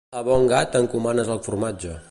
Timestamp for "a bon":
0.19-0.45